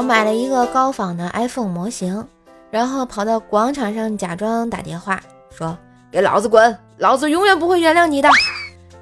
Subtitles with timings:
[0.00, 2.26] 我买了一个高仿的 iPhone 模型，
[2.70, 5.76] 然后跑到广场上假装打电话，说
[6.10, 8.30] ：“给老子滚，老子永远不会原谅你的。”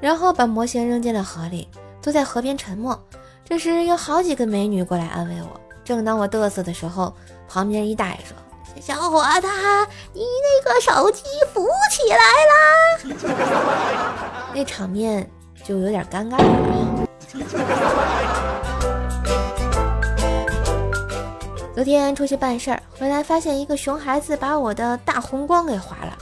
[0.03, 1.69] 然后把模型扔进了河里，
[2.03, 3.01] 坐在河边沉默。
[3.45, 5.61] 这时有好几个美女过来安慰我。
[5.85, 7.15] 正当我嘚瑟的时候，
[7.49, 8.37] 旁边一大爷说
[8.83, 9.47] ：“小伙子，
[10.13, 11.23] 你那个手机
[11.55, 12.19] 浮起来
[12.51, 13.31] 啦！”
[14.53, 15.31] 那场面
[15.63, 16.45] 就有点尴尬了。
[21.79, 26.19] 昨天出去办事儿，回来发现一个熊孩子把我的大红光给划了，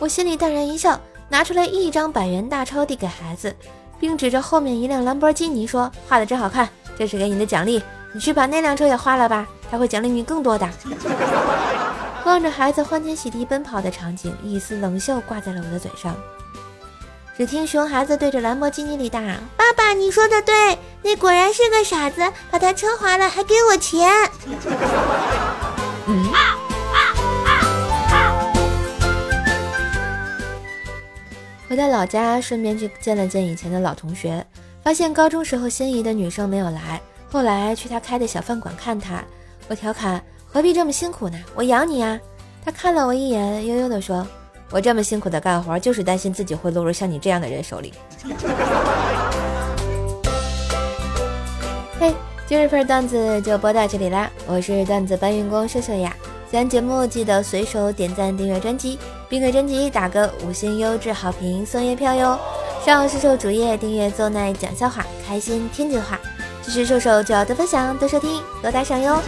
[0.00, 3.54] 我心里淡然一笑，拿出来一张百元大钞递给孩子，
[4.00, 7.80] 并指着后面一辆兰博基尼说：“画的真好看，这是给你的奖励，
[8.12, 10.68] 你去把那辆车也画了吧，他会奖励你更多的。
[12.26, 16.16] ”望着孩子欢天喜地奔跑的场景，一丝冷笑挂在了我的嘴上。
[17.36, 24.10] 只听熊孩子对着兰博基尼里大喊：“爸爸，你说的对，那果然是个傻子，把他车划了还给我钱。”
[26.08, 26.26] 嗯。
[31.68, 34.44] 回到老家，顺便去见了见以前的老同学，
[34.82, 37.00] 发现高中时候心仪的女生没有来。
[37.30, 39.22] 后来去他开的小饭馆看他，
[39.68, 40.20] 我调侃
[40.52, 41.38] ：“何必这么辛苦呢？
[41.54, 42.18] 我养你啊。”
[42.64, 44.26] 他看了我一眼，悠悠地说。
[44.72, 47.94] 我这么辛苦的干活，就是担心自己会落入像你这样的人手里。
[52.48, 54.30] 今日份段子就播到这里啦！
[54.46, 56.14] 我是段子搬运工秀秀呀。
[56.48, 62.38] 喜欢节目记得随手点赞、订阅专辑，并给专辑打个五星优质好评送月票哟。
[62.84, 66.20] 上秀秀主页订阅“奏奈讲笑话”，开心天津话。
[66.62, 69.20] 支持秀秀就要多分享、多收听、多打赏哟。